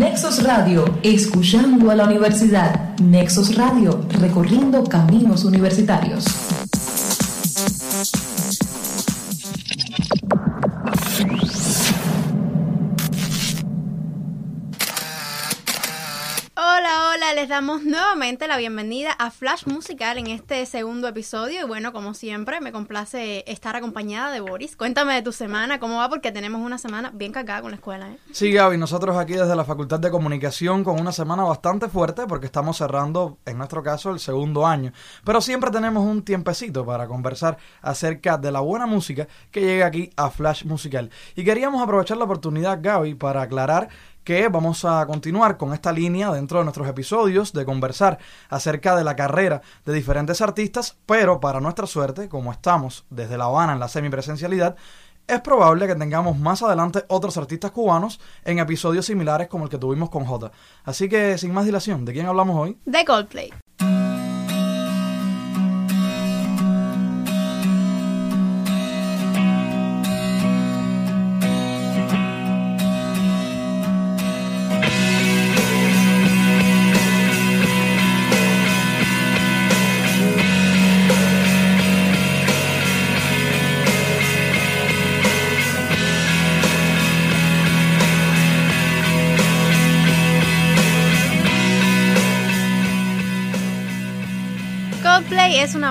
Nexos 0.00 0.42
Radio, 0.42 0.86
escuchando 1.02 1.90
a 1.90 1.94
la 1.94 2.04
universidad. 2.04 2.98
Nexos 3.00 3.54
Radio, 3.54 4.00
recorriendo 4.08 4.82
caminos 4.82 5.44
universitarios. 5.44 6.24
Les 17.40 17.48
damos 17.48 17.84
nuevamente 17.84 18.46
la 18.46 18.58
bienvenida 18.58 19.12
a 19.12 19.30
Flash 19.30 19.64
Musical 19.64 20.18
en 20.18 20.26
este 20.26 20.66
segundo 20.66 21.08
episodio. 21.08 21.62
Y 21.62 21.66
bueno, 21.66 21.90
como 21.90 22.12
siempre, 22.12 22.60
me 22.60 22.70
complace 22.70 23.50
estar 23.50 23.74
acompañada 23.76 24.30
de 24.30 24.40
Boris. 24.40 24.76
Cuéntame 24.76 25.14
de 25.14 25.22
tu 25.22 25.32
semana, 25.32 25.80
¿cómo 25.80 25.96
va? 25.96 26.10
Porque 26.10 26.32
tenemos 26.32 26.60
una 26.60 26.76
semana 26.76 27.10
bien 27.14 27.32
cagada 27.32 27.62
con 27.62 27.70
la 27.70 27.76
escuela, 27.76 28.10
¿eh? 28.10 28.18
Sí, 28.30 28.52
Gaby, 28.52 28.76
nosotros 28.76 29.16
aquí 29.16 29.32
desde 29.32 29.56
la 29.56 29.64
Facultad 29.64 29.98
de 30.00 30.10
Comunicación 30.10 30.84
con 30.84 31.00
una 31.00 31.12
semana 31.12 31.42
bastante 31.44 31.88
fuerte 31.88 32.26
porque 32.26 32.44
estamos 32.44 32.76
cerrando, 32.76 33.38
en 33.46 33.56
nuestro 33.56 33.82
caso, 33.82 34.10
el 34.10 34.20
segundo 34.20 34.66
año. 34.66 34.92
Pero 35.24 35.40
siempre 35.40 35.70
tenemos 35.70 36.04
un 36.04 36.22
tiempecito 36.22 36.84
para 36.84 37.06
conversar 37.06 37.56
acerca 37.80 38.36
de 38.36 38.52
la 38.52 38.60
buena 38.60 38.84
música 38.84 39.28
que 39.50 39.62
llega 39.62 39.86
aquí 39.86 40.10
a 40.14 40.28
Flash 40.28 40.66
Musical. 40.66 41.08
Y 41.34 41.44
queríamos 41.44 41.82
aprovechar 41.82 42.18
la 42.18 42.24
oportunidad, 42.24 42.80
Gaby, 42.82 43.14
para 43.14 43.40
aclarar 43.40 43.88
vamos 44.48 44.84
a 44.84 45.04
continuar 45.06 45.56
con 45.56 45.72
esta 45.72 45.90
línea 45.92 46.30
dentro 46.30 46.58
de 46.58 46.64
nuestros 46.64 46.86
episodios 46.86 47.52
de 47.52 47.64
conversar 47.64 48.18
acerca 48.48 48.94
de 48.94 49.02
la 49.02 49.16
carrera 49.16 49.60
de 49.84 49.92
diferentes 49.92 50.40
artistas, 50.40 50.96
pero 51.04 51.40
para 51.40 51.60
nuestra 51.60 51.88
suerte, 51.88 52.28
como 52.28 52.52
estamos 52.52 53.04
desde 53.10 53.36
La 53.36 53.46
Habana 53.46 53.72
en 53.72 53.80
la 53.80 53.88
semipresencialidad, 53.88 54.76
es 55.26 55.40
probable 55.40 55.88
que 55.88 55.96
tengamos 55.96 56.38
más 56.38 56.62
adelante 56.62 57.04
otros 57.08 57.36
artistas 57.38 57.72
cubanos 57.72 58.20
en 58.44 58.60
episodios 58.60 59.06
similares 59.06 59.48
como 59.48 59.64
el 59.64 59.70
que 59.70 59.78
tuvimos 59.78 60.10
con 60.10 60.24
J. 60.24 60.52
Así 60.84 61.08
que 61.08 61.36
sin 61.36 61.52
más 61.52 61.64
dilación, 61.64 62.04
¿de 62.04 62.12
quién 62.12 62.26
hablamos 62.26 62.56
hoy? 62.56 62.78
De 62.84 63.04
Coldplay. 63.04 63.50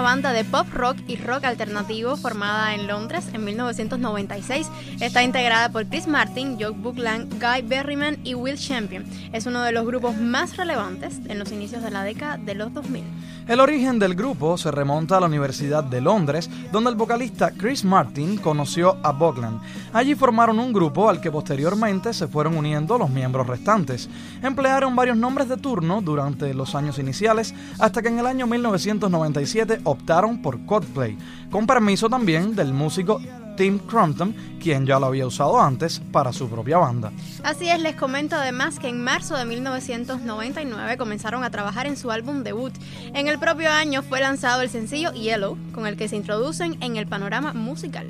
Banda 0.09 0.33
de 0.33 0.43
pop 0.43 0.65
rock 0.73 0.97
y 1.07 1.17
rock 1.17 1.43
alternativo 1.43 2.17
formada 2.17 2.73
en 2.73 2.87
Londres 2.87 3.27
en 3.31 3.45
1996. 3.45 4.67
Está 4.99 5.21
integrada 5.21 5.69
por 5.69 5.85
Chris 5.85 6.07
Martin, 6.07 6.57
Joe 6.59 6.71
Buckland, 6.71 7.33
Guy 7.33 7.61
Berryman 7.61 8.17
y 8.23 8.33
Will 8.33 8.57
Champion. 8.57 9.05
Es 9.33 9.45
uno 9.45 9.61
de 9.61 9.71
los 9.71 9.85
grupos 9.85 10.17
más 10.17 10.57
relevantes 10.57 11.19
en 11.27 11.37
los 11.37 11.51
inicios 11.51 11.83
de 11.83 11.91
la 11.91 12.03
década 12.03 12.37
de 12.37 12.55
los 12.55 12.73
2000. 12.73 13.03
El 13.49 13.59
origen 13.61 13.97
del 13.97 14.13
grupo 14.13 14.59
se 14.59 14.69
remonta 14.69 15.17
a 15.17 15.19
la 15.19 15.25
Universidad 15.25 15.83
de 15.83 16.01
Londres, 16.01 16.51
donde 16.71 16.91
el 16.91 16.95
vocalista 16.95 17.49
Chris 17.49 17.83
Martin 17.83 18.37
conoció 18.37 18.97
a 19.01 19.11
Buckland. 19.11 19.59
Allí 19.91 20.13
formaron 20.13 20.59
un 20.59 20.71
grupo 20.71 21.09
al 21.09 21.19
que 21.19 21.31
posteriormente 21.31 22.13
se 22.13 22.27
fueron 22.27 22.55
uniendo 22.55 22.99
los 22.99 23.09
miembros 23.09 23.47
restantes. 23.47 24.07
Emplearon 24.43 24.95
varios 24.95 25.17
nombres 25.17 25.49
de 25.49 25.57
turno 25.57 25.99
durante 25.99 26.53
los 26.53 26.75
años 26.75 26.99
iniciales, 26.99 27.55
hasta 27.79 28.03
que 28.03 28.09
en 28.09 28.19
el 28.19 28.27
año 28.27 28.45
1997 28.45 29.81
optaron 29.99 30.41
por 30.41 30.65
Coldplay, 30.65 31.17
con 31.51 31.67
permiso 31.67 32.09
también 32.09 32.55
del 32.55 32.73
músico 32.73 33.21
Tim 33.57 33.77
Crumpton, 33.77 34.33
quien 34.61 34.85
ya 34.85 34.99
lo 34.99 35.07
había 35.07 35.27
usado 35.27 35.59
antes 35.59 36.01
para 36.13 36.31
su 36.31 36.49
propia 36.49 36.77
banda. 36.77 37.11
Así 37.43 37.67
es, 37.69 37.81
les 37.81 37.95
comento 37.95 38.37
además 38.37 38.79
que 38.79 38.87
en 38.87 39.03
marzo 39.03 39.35
de 39.35 39.43
1999 39.43 40.97
comenzaron 40.97 41.43
a 41.43 41.49
trabajar 41.49 41.85
en 41.85 41.97
su 41.97 42.09
álbum 42.09 42.43
debut. 42.43 42.73
En 43.13 43.27
el 43.27 43.37
propio 43.37 43.69
año 43.69 44.01
fue 44.01 44.21
lanzado 44.21 44.61
el 44.61 44.69
sencillo 44.69 45.11
Yellow, 45.11 45.57
con 45.73 45.87
el 45.87 45.97
que 45.97 46.07
se 46.07 46.15
introducen 46.15 46.77
en 46.81 46.95
el 46.95 47.05
panorama 47.05 47.53
musical. 47.53 48.09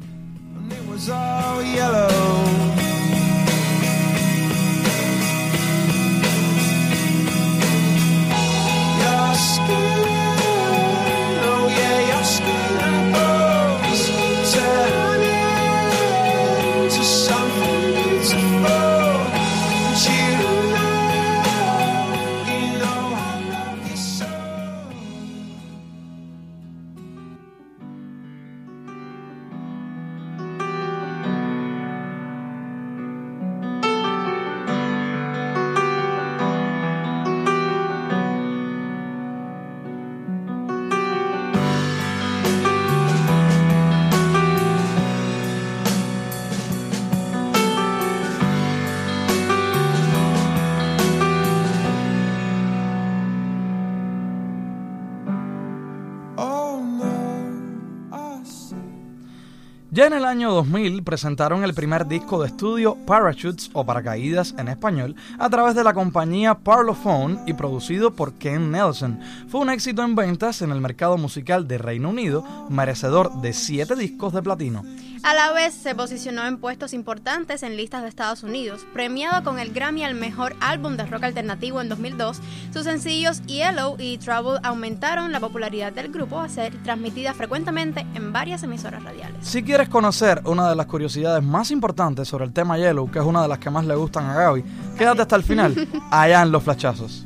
En 60.10 60.16
el 60.16 60.26
año 60.26 60.52
2000 60.52 61.04
presentaron 61.04 61.64
el 61.64 61.76
primer 61.76 62.08
disco 62.08 62.42
de 62.42 62.48
estudio 62.48 62.96
Parachutes 63.06 63.70
o 63.74 63.86
Paracaídas 63.86 64.56
en 64.58 64.68
español 64.68 65.16
a 65.38 65.52
través 65.52 65.76
de 65.76 65.84
la 65.84 65.94
compañía 65.94 66.56
Parlophone 66.56 67.40
y 67.46 67.54
producido 67.54 68.16
por 68.16 68.34
Ken 68.34 68.72
Nelson. 68.72 69.20
Fue 69.50 69.62
un 69.62 69.70
éxito 69.70 70.02
en 70.02 70.16
ventas 70.16 70.64
en 70.64 70.72
el 70.72 70.82
mercado 70.82 71.20
musical 71.20 71.68
de 71.68 71.78
Reino 71.78 72.10
Unido, 72.10 72.44
merecedor 72.70 73.40
de 73.42 73.54
7 73.54 73.96
discos 73.96 74.34
de 74.34 74.42
platino. 74.42 74.84
A 75.24 75.34
la 75.34 75.52
vez 75.52 75.74
se 75.74 75.94
posicionó 75.96 76.46
en 76.46 76.58
puestos 76.58 76.94
importantes 76.94 77.64
en 77.64 77.76
listas 77.76 78.02
de 78.04 78.08
Estados 78.08 78.44
Unidos, 78.44 78.86
premiado 78.94 79.44
con 79.44 79.60
el 79.60 79.74
Grammy 79.74 80.04
al 80.04 80.16
mejor 80.16 80.56
álbum 80.62 80.96
de 80.96 81.06
rock 81.06 81.24
alternativo 81.24 81.82
en 81.82 81.90
2002. 81.90 82.40
Sus 82.74 82.84
sencillos 82.84 83.42
Yellow 83.46 83.98
y 84.00 84.18
Trouble 84.18 84.60
aumentaron 84.64 85.32
la 85.32 85.40
popularidad 85.40 85.92
del 85.92 86.10
grupo 86.12 86.40
a 86.40 86.48
ser 86.48 86.74
transmitida 86.84 87.34
frecuentemente 87.34 88.06
en 88.16 88.32
varias 88.32 88.64
emisoras 88.64 89.04
radiales. 89.04 89.46
Si 89.46 89.62
quieres 89.62 89.90
conocer 89.90 90.42
una 90.46 90.70
de 90.70 90.76
las 90.76 90.86
curiosidades 90.86 91.44
más 91.44 91.70
importantes 91.72 92.28
sobre 92.28 92.46
el 92.46 92.54
tema 92.54 92.78
Yellow, 92.78 93.12
que 93.12 93.20
es 93.20 93.26
una 93.26 93.42
de 93.42 93.50
las 93.50 93.60
que 93.60 93.70
más 93.70 93.86
le 93.86 93.96
gustan 93.96 94.26
a 94.26 94.36
Gaby, 94.36 94.64
quédate 94.98 95.22
hasta 95.24 95.36
el 95.36 95.44
final, 95.44 95.88
allá 96.12 96.42
en 96.42 96.52
los 96.52 96.64
flachazos. 96.64 97.26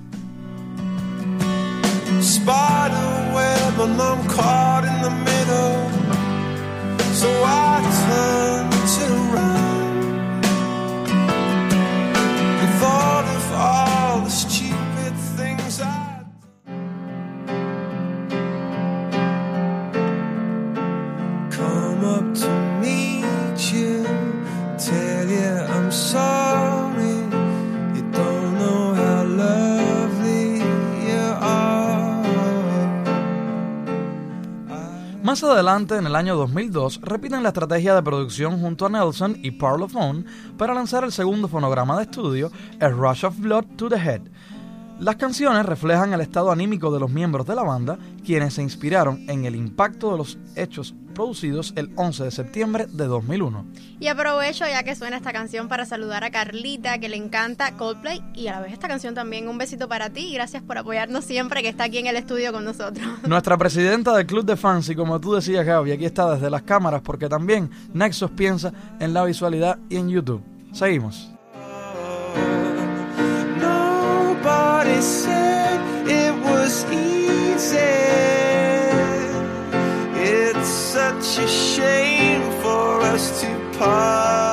So 7.24 7.30
I 7.30 7.80
turned 8.06 8.73
Más 35.34 35.44
adelante, 35.44 35.96
en 35.96 36.06
el 36.06 36.16
año 36.16 36.36
2002, 36.36 37.02
repiten 37.02 37.42
la 37.42 37.50
estrategia 37.50 37.96
de 37.96 38.04
producción 38.04 38.62
junto 38.62 38.86
a 38.86 38.90
Nelson 38.90 39.40
y 39.42 39.50
Parlophone 39.50 40.26
para 40.60 40.76
lanzar 40.76 41.04
el 41.04 41.12
segundo 41.12 41.48
fonograma 41.48 41.98
de 41.98 42.04
estudio, 42.04 42.52
A 42.80 42.90
Rush 42.90 43.26
of 43.26 43.40
Blood 43.40 43.66
to 43.76 43.90
the 43.90 43.96
Head. 43.96 44.22
Las 45.00 45.16
canciones 45.16 45.66
reflejan 45.66 46.14
el 46.14 46.22
estado 46.22 46.52
anímico 46.52 46.94
de 46.94 47.00
los 47.00 47.10
miembros 47.10 47.46
de 47.46 47.56
la 47.56 47.64
banda, 47.64 47.98
quienes 48.24 48.54
se 48.54 48.62
inspiraron 48.62 49.28
en 49.28 49.46
el 49.46 49.56
impacto 49.56 50.12
de 50.12 50.18
los 50.18 50.38
hechos 50.56 50.94
producidos 51.14 51.74
el 51.76 51.92
11 51.96 52.26
de 52.26 52.32
septiembre 52.32 52.86
de 52.88 53.06
2001. 53.06 53.66
Y 54.00 54.08
aprovecho 54.08 54.66
ya 54.66 54.84
que 54.84 54.96
suena 54.96 55.18
esta 55.18 55.34
canción 55.34 55.68
para 55.68 55.86
saludar 55.86 56.24
a 56.24 56.32
Carlita, 56.32 57.00
que 57.00 57.10
le 57.10 57.18
encanta 57.18 57.76
Coldplay, 57.76 58.22
y 58.34 58.48
a 58.48 58.54
la 58.54 58.60
vez 58.62 58.74
esta 58.74 58.88
canción 58.88 59.14
también. 59.14 59.48
Un 59.48 59.58
besito 59.58 59.88
para 59.88 60.10
ti 60.10 60.28
y 60.28 60.34
gracias 60.36 60.64
por 60.64 60.78
apoyarnos 60.78 61.26
siempre 61.26 61.62
que 61.62 61.70
está 61.70 61.86
aquí 61.86 61.98
en 61.98 62.08
el 62.08 62.16
estudio 62.16 62.52
con 62.52 62.64
nosotros. 62.64 63.06
Nuestra 63.28 63.58
presidenta 63.58 64.16
del 64.16 64.26
Club 64.26 64.46
de 64.46 64.56
Fans, 64.56 64.90
y 64.90 64.96
como 64.96 65.20
tú 65.20 65.34
decías, 65.34 65.66
Gaby, 65.66 65.92
aquí 65.92 66.06
está 66.06 66.34
desde 66.34 66.50
las 66.50 66.64
cámaras, 66.64 67.02
porque 67.02 67.30
también 67.30 67.70
Nexus 67.94 68.32
piensa 68.32 68.72
en 69.00 69.14
la 69.14 69.26
visualidad 69.26 69.80
y 69.90 69.98
en 69.98 70.10
YouTube. 70.10 70.44
Seguimos. 70.72 71.33
Said 75.04 75.80
it 76.08 76.34
was 76.46 76.86
easy. 76.86 77.78
It's 80.16 80.68
such 80.68 81.40
a 81.44 81.48
shame 81.48 82.44
for 82.62 83.02
us 83.02 83.42
to 83.42 83.78
part. 83.78 84.53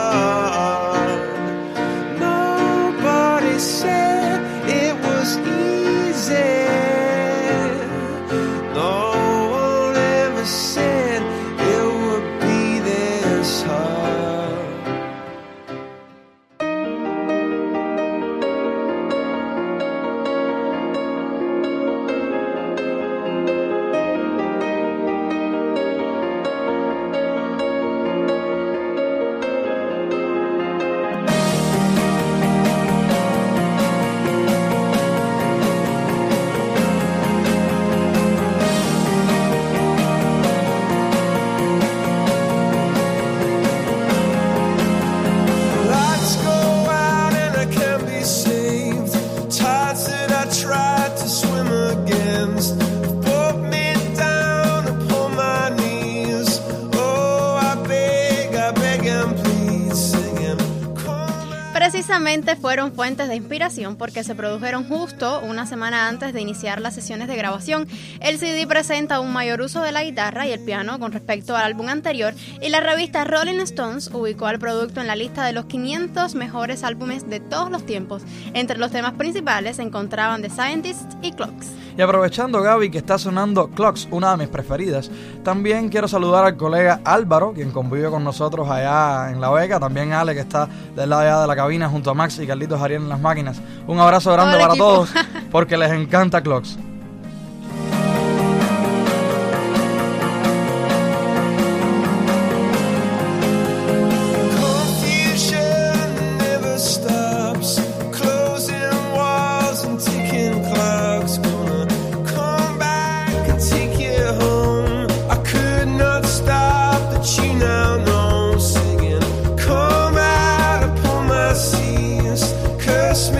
Precisamente 62.11 62.57
fueron 62.57 62.93
fuentes 62.93 63.29
de 63.29 63.37
inspiración 63.37 63.95
porque 63.95 64.25
se 64.25 64.35
produjeron 64.35 64.83
justo 64.89 65.39
una 65.45 65.65
semana 65.65 66.09
antes 66.09 66.33
de 66.33 66.41
iniciar 66.41 66.81
las 66.81 66.93
sesiones 66.93 67.29
de 67.29 67.37
grabación. 67.37 67.87
El 68.19 68.37
CD 68.39 68.67
presenta 68.67 69.21
un 69.21 69.33
mayor 69.33 69.61
uso 69.61 69.81
de 69.81 69.93
la 69.93 70.03
guitarra 70.03 70.45
y 70.45 70.51
el 70.51 70.59
piano 70.59 70.99
con 70.99 71.13
respecto 71.13 71.57
al 71.57 71.63
álbum 71.63 71.89
anterior 71.89 72.35
y 72.61 72.69
la 72.71 72.81
revista 72.81 73.23
Rolling 73.23 73.61
Stones 73.61 74.11
ubicó 74.13 74.47
al 74.47 74.59
producto 74.59 75.01
en 75.01 75.07
la 75.07 75.15
lista 75.15 75.45
de 75.45 75.53
los 75.53 75.67
500 75.67 76.35
mejores 76.35 76.83
álbumes 76.83 77.31
de 77.31 77.39
todos 77.39 77.71
los 77.71 77.87
tiempos. 77.87 78.23
Entre 78.55 78.77
los 78.77 78.91
temas 78.91 79.13
principales 79.13 79.77
se 79.77 79.83
encontraban 79.83 80.43
The 80.43 80.51
Scientists 80.51 81.17
y 81.23 81.31
Clocks. 81.31 81.69
Y 81.97 82.03
aprovechando, 82.03 82.63
Gaby, 82.63 82.91
que 82.91 82.99
está 82.99 83.19
sonando 83.19 83.69
Clocks, 83.69 84.09
una 84.11 84.33
de 84.33 84.37
mis 84.39 84.49
preferidas, 84.49 85.11
también 85.43 85.89
quiero 85.89 86.09
saludar 86.09 86.45
al 86.45 86.57
colega 86.57 87.01
Álvaro, 87.05 87.53
quien 87.53 87.71
convive 87.71 88.11
con 88.11 88.25
nosotros 88.25 88.69
allá 88.69 89.31
en 89.31 89.41
La 89.41 89.51
Vega, 89.51 89.81
también 89.81 90.13
Ale, 90.13 90.35
que 90.35 90.41
está 90.41 90.69
del 90.97 91.11
lado 91.11 91.23
allá 91.23 91.41
de 91.41 91.47
la 91.47 91.57
cabina 91.57 91.89
junto 91.89 92.11
a 92.11 92.15
Max 92.15 92.39
y 92.39 92.47
Carlitos 92.47 92.81
Ariel 92.81 93.03
en 93.03 93.09
las 93.09 93.21
máquinas. 93.21 93.61
Un 93.87 93.99
abrazo 94.01 94.33
grande 94.33 94.59
para 94.59 94.75
equipo. 94.75 94.85
todos, 94.85 95.11
porque 95.51 95.77
les 95.77 95.93
encanta 95.93 96.43
Clocks. 96.43 96.79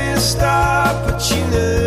can't 0.01 0.21
stop 0.21 1.21
you 1.31 1.45
know. 1.51 1.80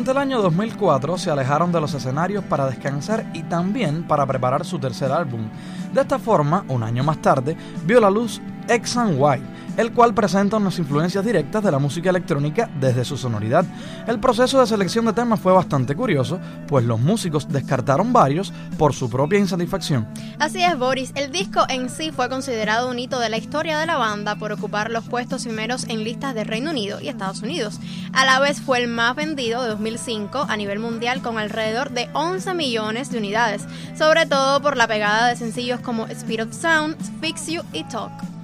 Durante 0.00 0.18
el 0.18 0.28
año 0.30 0.40
2004 0.40 1.18
se 1.18 1.30
alejaron 1.30 1.72
de 1.72 1.78
los 1.82 1.92
escenarios 1.92 2.42
para 2.44 2.64
descansar 2.64 3.26
y 3.34 3.42
también 3.42 4.08
para 4.08 4.24
preparar 4.24 4.64
su 4.64 4.78
tercer 4.78 5.12
álbum. 5.12 5.50
De 5.92 6.00
esta 6.00 6.18
forma, 6.18 6.64
un 6.68 6.82
año 6.82 7.04
más 7.04 7.18
tarde, 7.18 7.54
vio 7.84 8.00
la 8.00 8.08
luz 8.08 8.40
X 8.66 8.96
and 8.96 9.18
Y, 9.18 9.42
el 9.80 9.92
cual 9.92 10.12
presenta 10.12 10.58
unas 10.58 10.78
influencias 10.78 11.24
directas 11.24 11.64
de 11.64 11.70
la 11.70 11.78
música 11.78 12.10
electrónica 12.10 12.68
desde 12.78 13.02
su 13.02 13.16
sonoridad. 13.16 13.64
El 14.06 14.20
proceso 14.20 14.60
de 14.60 14.66
selección 14.66 15.06
de 15.06 15.14
temas 15.14 15.40
fue 15.40 15.54
bastante 15.54 15.96
curioso, 15.96 16.38
pues 16.68 16.84
los 16.84 17.00
músicos 17.00 17.48
descartaron 17.48 18.12
varios 18.12 18.52
por 18.76 18.92
su 18.92 19.08
propia 19.08 19.38
insatisfacción. 19.38 20.06
Así 20.38 20.62
es, 20.62 20.78
Boris. 20.78 21.12
El 21.14 21.32
disco 21.32 21.64
en 21.70 21.88
sí 21.88 22.12
fue 22.12 22.28
considerado 22.28 22.90
un 22.90 22.98
hito 22.98 23.18
de 23.18 23.30
la 23.30 23.38
historia 23.38 23.78
de 23.78 23.86
la 23.86 23.96
banda 23.96 24.36
por 24.36 24.52
ocupar 24.52 24.90
los 24.90 25.04
puestos 25.04 25.44
primeros 25.44 25.84
en 25.84 26.04
listas 26.04 26.34
de 26.34 26.44
Reino 26.44 26.72
Unido 26.72 27.00
y 27.00 27.08
Estados 27.08 27.40
Unidos. 27.40 27.80
A 28.12 28.26
la 28.26 28.38
vez 28.38 28.60
fue 28.60 28.82
el 28.82 28.88
más 28.88 29.16
vendido 29.16 29.62
de 29.62 29.70
2005 29.70 30.44
a 30.46 30.56
nivel 30.58 30.78
mundial 30.78 31.22
con 31.22 31.38
alrededor 31.38 31.90
de 31.90 32.10
11 32.12 32.52
millones 32.52 33.10
de 33.10 33.16
unidades, 33.16 33.64
sobre 33.96 34.26
todo 34.26 34.60
por 34.60 34.76
la 34.76 34.86
pegada 34.86 35.28
de 35.28 35.36
sencillos 35.36 35.80
como 35.80 36.06
Speed 36.06 36.44
of 36.44 36.52
Sound, 36.52 36.96
Fix 37.22 37.46
You 37.46 37.62
y 37.72 37.84
Talk. 37.84 38.39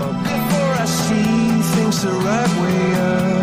Before 0.00 0.72
I 0.82 0.86
see 0.86 1.60
things 1.74 2.02
the 2.02 2.10
right 2.10 2.52
way 2.62 2.94
up. 2.94 3.39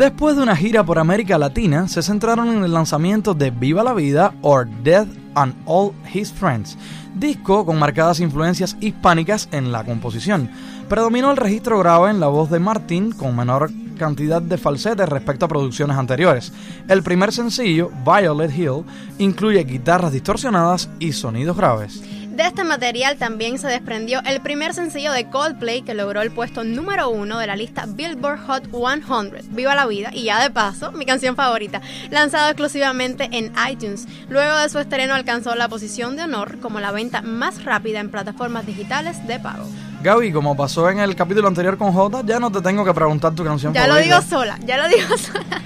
Después 0.00 0.34
de 0.34 0.42
una 0.42 0.56
gira 0.56 0.82
por 0.82 0.98
América 0.98 1.36
Latina, 1.36 1.86
se 1.86 2.02
centraron 2.02 2.48
en 2.48 2.64
el 2.64 2.72
lanzamiento 2.72 3.34
de 3.34 3.50
Viva 3.50 3.84
la 3.84 3.92
Vida 3.92 4.32
or 4.40 4.66
Death 4.82 5.08
and 5.34 5.54
All 5.66 5.92
His 6.10 6.32
Friends, 6.32 6.78
disco 7.16 7.66
con 7.66 7.78
marcadas 7.78 8.18
influencias 8.20 8.78
hispánicas 8.80 9.50
en 9.52 9.72
la 9.72 9.84
composición. 9.84 10.50
Predominó 10.88 11.30
el 11.30 11.36
registro 11.36 11.78
grave 11.80 12.08
en 12.08 12.18
la 12.18 12.28
voz 12.28 12.48
de 12.48 12.60
Martin 12.60 13.12
con 13.12 13.36
menor 13.36 13.70
cantidad 13.98 14.40
de 14.40 14.56
falsetes 14.56 15.06
respecto 15.06 15.44
a 15.44 15.48
producciones 15.48 15.98
anteriores. 15.98 16.50
El 16.88 17.02
primer 17.02 17.30
sencillo, 17.30 17.90
Violet 18.02 18.56
Hill, 18.56 18.84
incluye 19.18 19.62
guitarras 19.64 20.12
distorsionadas 20.12 20.88
y 20.98 21.12
sonidos 21.12 21.58
graves. 21.58 22.02
De 22.40 22.46
este 22.46 22.64
material 22.64 23.18
también 23.18 23.58
se 23.58 23.68
desprendió 23.68 24.22
el 24.24 24.40
primer 24.40 24.72
sencillo 24.72 25.12
de 25.12 25.28
Coldplay 25.28 25.82
que 25.82 25.92
logró 25.92 26.22
el 26.22 26.30
puesto 26.30 26.64
número 26.64 27.10
uno 27.10 27.38
de 27.38 27.46
la 27.46 27.54
lista 27.54 27.84
Billboard 27.86 28.40
Hot 28.46 28.68
100, 28.70 29.54
Viva 29.54 29.74
la 29.74 29.84
Vida, 29.84 30.08
y 30.10 30.22
ya 30.22 30.42
de 30.42 30.48
paso, 30.48 30.90
mi 30.92 31.04
canción 31.04 31.36
favorita, 31.36 31.82
lanzado 32.08 32.48
exclusivamente 32.48 33.28
en 33.30 33.52
iTunes. 33.70 34.08
Luego 34.30 34.56
de 34.56 34.70
su 34.70 34.78
estreno 34.78 35.12
alcanzó 35.12 35.54
la 35.54 35.68
posición 35.68 36.16
de 36.16 36.22
honor 36.22 36.60
como 36.60 36.80
la 36.80 36.92
venta 36.92 37.20
más 37.20 37.62
rápida 37.62 38.00
en 38.00 38.10
plataformas 38.10 38.64
digitales 38.64 39.26
de 39.26 39.38
pago. 39.38 39.66
Gaby, 40.02 40.32
como 40.32 40.56
pasó 40.56 40.88
en 40.88 41.00
el 41.00 41.14
capítulo 41.14 41.46
anterior 41.46 41.76
con 41.76 41.92
Jota, 41.92 42.22
ya 42.24 42.40
no 42.40 42.50
te 42.50 42.62
tengo 42.62 42.86
que 42.86 42.94
preguntar 42.94 43.34
tu 43.34 43.44
canción 43.44 43.74
Ya 43.74 43.82
favorita. 43.82 44.16
lo 44.16 44.16
digo 44.16 44.30
sola, 44.30 44.58
ya 44.64 44.78
lo 44.78 44.88
digo 44.88 45.14
sola. 45.18 45.60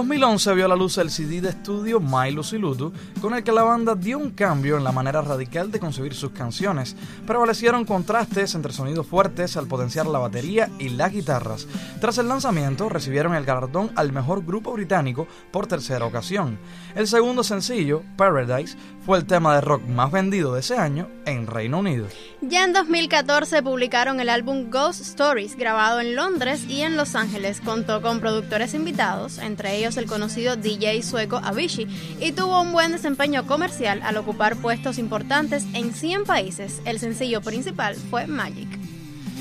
2011 0.00 0.54
vio 0.54 0.64
a 0.64 0.68
la 0.68 0.76
luz 0.76 0.96
el 0.96 1.10
CD 1.10 1.42
de 1.42 1.50
estudio 1.50 2.00
My 2.00 2.30
Lucy 2.32 2.58
con 3.20 3.34
el 3.34 3.44
que 3.44 3.52
la 3.52 3.64
banda 3.64 3.94
dio 3.94 4.16
un 4.16 4.30
cambio 4.30 4.78
en 4.78 4.84
la 4.84 4.92
manera 4.92 5.20
radical 5.20 5.70
de 5.70 5.78
concebir 5.78 6.14
sus 6.14 6.30
canciones. 6.30 6.96
Prevalecieron 7.26 7.84
contrastes 7.84 8.54
entre 8.54 8.72
sonidos 8.72 9.06
fuertes 9.06 9.58
al 9.58 9.66
potenciar 9.66 10.06
la 10.06 10.18
batería 10.18 10.70
y 10.78 10.88
las 10.88 11.12
guitarras. 11.12 11.68
Tras 12.00 12.16
el 12.16 12.28
lanzamiento, 12.28 12.88
recibieron 12.88 13.34
el 13.34 13.44
galardón 13.44 13.90
al 13.94 14.10
mejor 14.10 14.42
grupo 14.42 14.72
británico 14.72 15.28
por 15.50 15.66
tercera 15.66 16.06
ocasión. 16.06 16.58
El 16.94 17.06
segundo 17.06 17.44
sencillo, 17.44 18.02
Paradise, 18.16 18.78
fue 19.10 19.18
el 19.18 19.26
tema 19.26 19.56
de 19.56 19.60
rock 19.60 19.82
más 19.88 20.12
vendido 20.12 20.54
de 20.54 20.60
ese 20.60 20.76
año 20.76 21.08
en 21.26 21.48
Reino 21.48 21.80
Unido. 21.80 22.06
Ya 22.42 22.62
en 22.62 22.72
2014 22.72 23.60
publicaron 23.60 24.20
el 24.20 24.28
álbum 24.28 24.70
Ghost 24.70 25.00
Stories, 25.00 25.56
grabado 25.56 25.98
en 25.98 26.14
Londres 26.14 26.64
y 26.68 26.82
en 26.82 26.96
Los 26.96 27.16
Ángeles. 27.16 27.60
Contó 27.60 28.02
con 28.02 28.20
productores 28.20 28.72
invitados, 28.72 29.38
entre 29.38 29.76
ellos 29.76 29.96
el 29.96 30.06
conocido 30.06 30.54
DJ 30.54 31.02
sueco 31.02 31.38
Avicii, 31.42 31.88
y 32.20 32.30
tuvo 32.30 32.62
un 32.62 32.70
buen 32.70 32.92
desempeño 32.92 33.48
comercial 33.48 34.00
al 34.04 34.16
ocupar 34.16 34.54
puestos 34.54 34.96
importantes 34.96 35.66
en 35.74 35.92
100 35.92 36.22
países. 36.22 36.80
El 36.84 37.00
sencillo 37.00 37.40
principal 37.40 37.96
fue 37.96 38.28
Magic. 38.28 38.68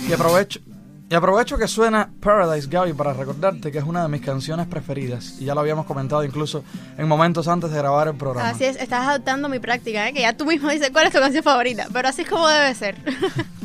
Y 0.09 0.13
aprovecho, 0.13 0.61
y 1.09 1.15
aprovecho 1.15 1.57
que 1.57 1.67
suena 1.67 2.11
Paradise 2.19 2.67
Gaby 2.69 2.93
para 2.93 3.13
recordarte 3.13 3.71
que 3.71 3.79
es 3.79 3.83
una 3.83 4.03
de 4.03 4.09
mis 4.09 4.21
canciones 4.21 4.67
preferidas. 4.67 5.35
Y 5.39 5.45
ya 5.45 5.55
lo 5.55 5.61
habíamos 5.61 5.87
comentado 5.87 6.23
incluso 6.23 6.63
en 6.97 7.07
momentos 7.07 7.47
antes 7.47 7.71
de 7.71 7.77
grabar 7.77 8.09
el 8.09 8.15
programa. 8.15 8.49
Así 8.49 8.65
es, 8.65 8.75
estás 8.75 9.07
adoptando 9.07 9.49
mi 9.49 9.57
práctica, 9.57 10.07
¿eh? 10.07 10.13
que 10.13 10.21
ya 10.21 10.37
tú 10.37 10.45
mismo 10.45 10.69
dices 10.69 10.91
cuál 10.91 11.07
es 11.07 11.13
tu 11.13 11.19
canción 11.19 11.43
favorita, 11.43 11.87
pero 11.91 12.09
así 12.09 12.21
es 12.21 12.29
como 12.29 12.47
debe 12.47 12.75
ser. 12.75 12.95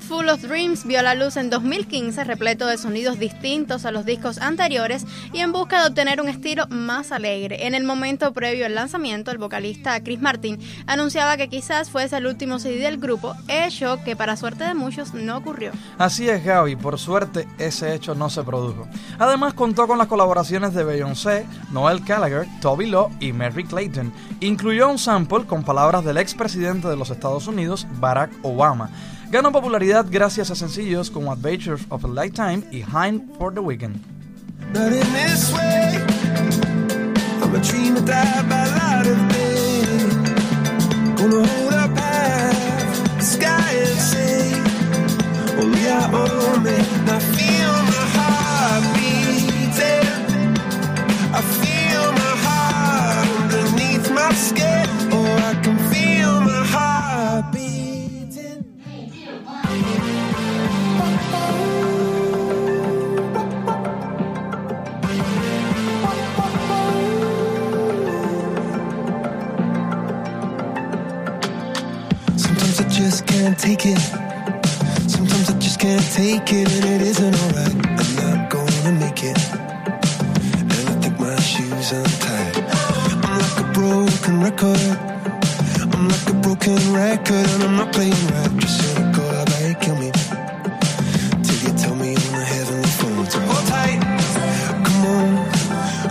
Full 0.00 0.28
of 0.28 0.42
Dreams 0.42 0.84
vio 0.84 1.02
la 1.02 1.14
luz 1.14 1.36
en 1.36 1.50
2015 1.50 2.24
repleto 2.24 2.66
de 2.66 2.78
sonidos 2.78 3.18
distintos 3.18 3.84
a 3.84 3.90
los 3.90 4.04
discos 4.04 4.38
anteriores 4.38 5.06
y 5.32 5.40
en 5.40 5.52
busca 5.52 5.80
de 5.80 5.88
obtener 5.88 6.20
un 6.20 6.28
estilo 6.28 6.66
más 6.68 7.12
alegre. 7.12 7.66
En 7.66 7.74
el 7.74 7.84
momento 7.84 8.32
previo 8.32 8.66
al 8.66 8.74
lanzamiento, 8.74 9.30
el 9.30 9.38
vocalista 9.38 10.02
Chris 10.02 10.20
Martin 10.20 10.58
anunciaba 10.86 11.36
que 11.36 11.48
quizás 11.48 11.90
fuese 11.90 12.16
el 12.16 12.26
último 12.26 12.58
CD 12.58 12.78
del 12.78 12.98
grupo, 12.98 13.34
hecho 13.48 13.98
que 14.04 14.16
para 14.16 14.36
suerte 14.36 14.64
de 14.64 14.74
muchos 14.74 15.14
no 15.14 15.36
ocurrió. 15.36 15.72
Así 15.98 16.28
es, 16.28 16.44
Gaby, 16.44 16.76
por 16.76 16.98
suerte 16.98 17.48
ese 17.58 17.94
hecho 17.94 18.14
no 18.14 18.30
se 18.30 18.42
produjo. 18.42 18.86
Además 19.18 19.54
contó 19.54 19.86
con 19.86 19.98
las 19.98 20.08
colaboraciones 20.08 20.74
de 20.74 20.84
Beyoncé, 20.84 21.46
Noel 21.70 22.00
Gallagher, 22.00 22.46
Toby 22.60 22.86
Law 22.86 23.10
y 23.20 23.32
Mary 23.32 23.64
Clayton. 23.64 24.12
Incluyó 24.40 24.88
un 24.88 24.98
sample 24.98 25.46
con 25.46 25.64
palabras 25.64 26.04
del 26.04 26.18
expresidente 26.18 26.88
de 26.88 26.96
los 26.96 27.10
Estados 27.10 27.46
Unidos, 27.46 27.86
Barack 27.98 28.30
Obama. 28.42 28.90
Ganó 29.30 29.50
popularidad 29.52 30.06
gracias 30.08 30.50
a 30.50 30.54
sencillos 30.54 31.10
como 31.10 31.32
Adventures 31.32 31.82
of 31.88 32.04
a 32.04 32.08
Lifetime 32.08 32.62
y 32.70 32.82
Hind 32.82 33.36
for 33.38 33.52
the 33.52 33.60
Weekend. 33.60 34.00
Can't 75.86 76.12
take 76.12 76.52
it, 76.52 76.68
and 76.76 76.84
it 76.94 77.02
isn't 77.02 77.36
alright. 77.42 77.76
I'm 78.00 78.10
not 78.20 78.50
gonna 78.50 78.92
make 79.02 79.22
it. 79.22 79.38
And 80.74 80.84
I 80.90 80.94
think 81.00 81.16
my 81.20 81.36
shoes 81.50 81.92
untied. 81.92 82.56
I'm 83.24 83.38
like 83.42 83.58
a 83.64 83.66
broken 83.78 84.34
record. 84.46 84.82
I'm 85.94 86.08
like 86.12 86.26
a 86.34 86.36
broken 86.44 86.80
record, 86.92 87.46
and 87.54 87.62
I'm 87.66 87.76
not 87.76 87.92
playing 87.92 88.22
right. 88.34 88.52
Just 88.58 88.76
cynical, 88.82 89.28
I 89.30 89.44
like 89.54 89.80
kill 89.80 89.96
me. 90.02 90.10
Till 91.44 91.58
you 91.64 91.72
tell 91.82 91.94
me 91.94 92.10
on 92.24 92.32
the 92.40 92.46
heavenly 92.54 92.92
phone 92.98 93.26
to 93.32 93.38
hold 93.46 93.66
tight. 93.70 94.00
Come 94.86 95.02
on, 95.14 95.28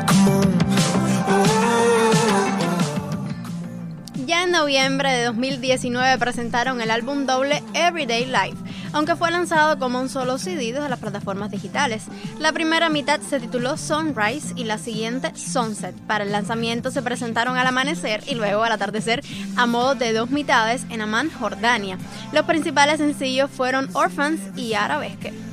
come 0.09 0.29
on. 0.37 0.47
Ya 4.25 4.43
en 4.43 4.51
noviembre 4.51 5.11
de 5.11 5.25
2019 5.25 6.17
presentaron 6.17 6.79
el 6.81 6.89
álbum 6.91 7.25
doble 7.25 7.61
Everyday 7.73 8.25
Life, 8.25 8.57
aunque 8.95 9.17
fue 9.17 9.29
lanzado 9.29 9.77
como 9.77 9.99
un 9.99 10.07
solo 10.07 10.37
CD 10.37 10.71
desde 10.71 10.87
las 10.87 10.99
plataformas 10.99 11.51
digitales. 11.51 12.05
La 12.39 12.53
primera 12.53 12.87
mitad 12.87 13.19
se 13.19 13.41
tituló 13.41 13.77
Sunrise 13.77 14.53
y 14.55 14.63
la 14.63 14.77
siguiente 14.77 15.35
Sunset. 15.35 15.93
Para 16.07 16.23
el 16.23 16.31
lanzamiento 16.31 16.91
se 16.91 17.01
presentaron 17.01 17.57
al 17.57 17.67
amanecer 17.67 18.23
y 18.25 18.35
luego 18.35 18.63
al 18.63 18.71
atardecer 18.71 19.21
a 19.57 19.65
modo 19.65 19.95
de 19.95 20.13
dos 20.13 20.31
mitades 20.31 20.85
en 20.89 21.01
Amman, 21.01 21.29
Jordania. 21.29 21.97
Los 22.31 22.45
principales 22.45 22.99
sencillos 22.99 23.51
fueron 23.51 23.89
Orphans 23.93 24.39
y 24.55 24.75
Arabesque. 24.75 25.44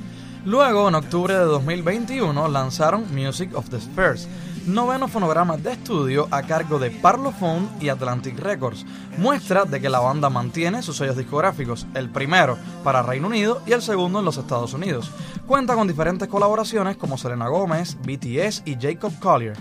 Luego, 0.45 0.89
en 0.89 0.97
octubre 0.97 1.35
de 1.35 1.45
2021, 1.45 2.49
lanzaron 2.49 3.07
Music 3.15 3.55
of 3.55 3.69
the 3.71 3.81
Spheres, 3.81 4.29
noveno 4.67 5.07
fonograma 5.07 5.57
de 5.57 5.73
estudio 5.73 6.27
a 6.33 6.43
cargo 6.43 6.81
de 6.81 6.91
Parlophone 6.91 7.69
y 7.81 7.89
Atlantic 7.89 8.39
Records. 8.41 8.85
Muestra 9.19 9.65
de 9.65 9.81
que 9.81 9.89
la 9.89 10.01
banda 10.01 10.31
mantiene 10.31 10.83
sus 10.83 10.97
sellos 10.97 11.17
discográficos, 11.17 11.87
el 11.95 12.11
primero 12.11 12.59
para 12.83 13.03
Reino 13.03 13.29
Unido 13.29 13.63
y 13.67 13.73
el 13.73 13.83
segundo 13.83 14.19
en 14.19 14.25
los 14.25 14.37
Estados 14.37 14.75
Unidos. 14.75 15.13
Cuenta 15.47 15.75
con 15.77 15.87
diferentes 15.87 16.27
colaboraciones 16.27 16.97
como 16.97 17.17
Selena 17.17 17.47
Gómez, 17.47 17.97
BTS 18.03 18.63
y 18.65 18.77
Jacob 18.81 19.13
Collier. 19.21 19.57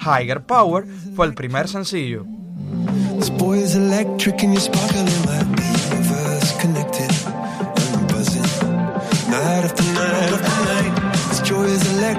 Higher 0.00 0.42
Power 0.42 0.84
fue 1.14 1.26
el 1.26 1.34
primer 1.34 1.66
sencillo. 1.66 2.26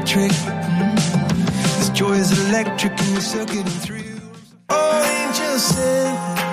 Electric. 0.08 0.32
Mm-hmm. 0.32 1.80
This 1.80 1.90
joy 1.90 2.14
is 2.14 2.48
electric 2.48 2.98
and 3.00 3.10
you're 3.12 3.22
circuiting 3.22 3.66
through. 3.66 4.22
Oh, 4.70 5.04
angels 5.04 5.64
sent 5.64 6.47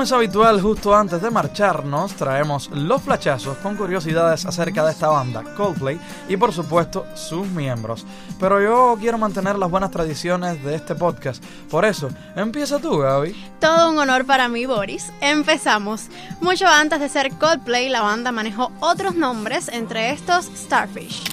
Como 0.00 0.06
es 0.06 0.12
habitual, 0.12 0.62
justo 0.62 0.96
antes 0.96 1.20
de 1.20 1.30
marcharnos, 1.30 2.14
traemos 2.14 2.70
los 2.72 3.02
flachazos 3.02 3.58
con 3.58 3.76
curiosidades 3.76 4.46
acerca 4.46 4.82
de 4.82 4.92
esta 4.92 5.08
banda, 5.08 5.44
Coldplay, 5.54 6.00
y 6.26 6.38
por 6.38 6.54
supuesto 6.54 7.04
sus 7.14 7.46
miembros. 7.48 8.06
Pero 8.38 8.62
yo 8.62 8.96
quiero 8.98 9.18
mantener 9.18 9.58
las 9.58 9.70
buenas 9.70 9.90
tradiciones 9.90 10.64
de 10.64 10.74
este 10.74 10.94
podcast. 10.94 11.44
Por 11.68 11.84
eso, 11.84 12.08
empieza 12.34 12.78
tú, 12.78 12.96
Gaby. 12.96 13.36
Todo 13.60 13.90
un 13.90 13.98
honor 13.98 14.24
para 14.24 14.48
mí, 14.48 14.64
Boris. 14.64 15.12
Empezamos. 15.20 16.06
Mucho 16.40 16.66
antes 16.66 16.98
de 16.98 17.10
ser 17.10 17.32
Coldplay, 17.34 17.90
la 17.90 18.00
banda 18.00 18.32
manejó 18.32 18.72
otros 18.80 19.14
nombres, 19.14 19.68
entre 19.68 20.12
estos 20.12 20.46
Starfish. 20.46 21.24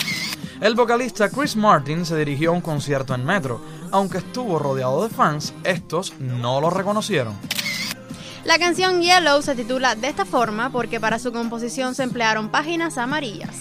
El 0.59 0.75
vocalista 0.75 1.29
Chris 1.29 1.55
Martin 1.55 2.05
se 2.05 2.17
dirigió 2.17 2.49
a 2.49 2.55
un 2.55 2.61
concierto 2.61 3.15
en 3.15 3.23
Metro. 3.23 3.61
Aunque 3.91 4.17
estuvo 4.17 4.59
rodeado 4.59 5.07
de 5.07 5.09
fans, 5.15 5.53
estos 5.63 6.19
no 6.19 6.59
lo 6.59 6.69
reconocieron. 6.69 7.33
La 8.47 8.57
canción 8.59 9.01
Yellow 9.01 9.41
se 9.41 9.55
titula 9.55 9.95
de 9.95 10.07
esta 10.07 10.23
forma 10.23 10.69
porque 10.69 11.01
para 11.01 11.19
su 11.19 11.33
composición 11.33 11.95
se 11.95 12.03
emplearon 12.03 12.47
páginas 12.47 12.97
amarillas. 12.97 13.57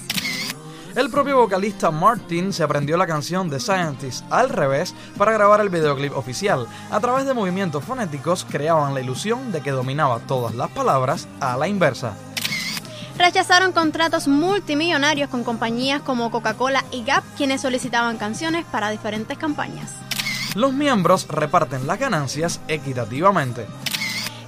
El 0.94 1.10
propio 1.10 1.38
vocalista 1.38 1.90
Martin 1.90 2.52
se 2.52 2.62
aprendió 2.62 2.96
la 2.96 3.08
canción 3.08 3.50
The 3.50 3.58
Scientist 3.58 4.24
al 4.30 4.48
revés 4.48 4.94
para 5.18 5.32
grabar 5.32 5.60
el 5.60 5.70
videoclip 5.70 6.16
oficial. 6.16 6.68
A 6.92 7.00
través 7.00 7.26
de 7.26 7.34
movimientos 7.34 7.82
fonéticos 7.82 8.46
creaban 8.48 8.94
la 8.94 9.00
ilusión 9.00 9.50
de 9.50 9.60
que 9.60 9.72
dominaba 9.72 10.20
todas 10.20 10.54
las 10.54 10.70
palabras 10.70 11.26
a 11.40 11.56
la 11.56 11.66
inversa. 11.66 12.14
Rechazaron 13.18 13.72
contratos 13.72 14.28
multimillonarios 14.28 15.28
con 15.30 15.42
compañías 15.42 16.00
como 16.00 16.30
Coca-Cola 16.30 16.84
y 16.92 17.02
Gap, 17.02 17.24
quienes 17.36 17.60
solicitaban 17.60 18.18
canciones 18.18 18.64
para 18.66 18.90
diferentes 18.90 19.36
campañas. 19.36 19.90
Los 20.54 20.72
miembros 20.72 21.26
reparten 21.26 21.88
las 21.88 21.98
ganancias 21.98 22.60
equitativamente. 22.68 23.66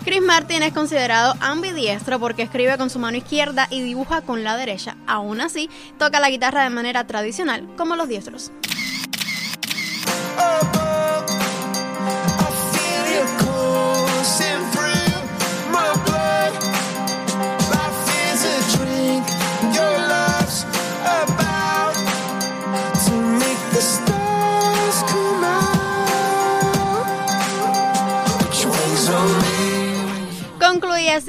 Chris 0.08 0.22
Martin 0.22 0.62
es 0.62 0.72
considerado 0.72 1.34
ambidiestro 1.38 2.18
porque 2.18 2.40
escribe 2.40 2.78
con 2.78 2.88
su 2.88 2.98
mano 2.98 3.18
izquierda 3.18 3.68
y 3.68 3.82
dibuja 3.82 4.22
con 4.22 4.42
la 4.42 4.56
derecha. 4.56 4.96
Aún 5.06 5.42
así, 5.42 5.68
toca 5.98 6.18
la 6.18 6.30
guitarra 6.30 6.62
de 6.62 6.70
manera 6.70 7.06
tradicional, 7.06 7.68
como 7.76 7.94
los 7.94 8.08
diestros. 8.08 8.50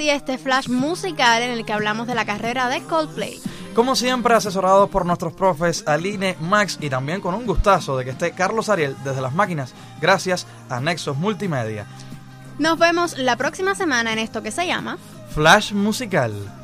Concluye 0.10 0.34
este 0.34 0.43
flash 0.43 0.69
musical 0.69 1.43
en 1.43 1.52
el 1.52 1.65
que 1.65 1.72
hablamos 1.74 2.08
de 2.08 2.15
la 2.15 2.26
carrera 2.26 2.67
de 2.67 2.82
Coldplay. 2.82 3.39
Como 3.76 3.95
siempre, 3.95 4.34
asesorados 4.34 4.89
por 4.89 5.06
nuestros 5.06 5.34
profes 5.34 5.84
Aline, 5.86 6.36
Max 6.39 6.80
y 6.82 6.89
también 6.89 7.22
con 7.22 7.36
un 7.36 7.45
gustazo 7.45 7.95
de 7.95 8.06
que 8.06 8.12
esté 8.12 8.32
Carlos 8.32 8.69
Ariel 8.69 8.95
desde 9.04 9.22
las 9.22 9.36
máquinas, 9.36 9.76
gracias 10.02 10.48
a 10.67 10.80
Nexos 10.80 11.15
Multimedia. 11.17 11.86
Nos 12.58 12.80
vemos 12.80 13.19
la 13.19 13.36
próxima 13.38 13.76
semana 13.76 14.12
en 14.12 14.17
esto 14.17 14.41
que 14.41 14.50
se 14.50 14.65
llama 14.65 14.98
Flash 15.30 15.74
musical. 15.74 16.59